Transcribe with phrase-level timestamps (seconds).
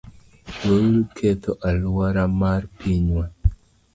[0.63, 3.25] Weuru ketho alwora mar pinywa.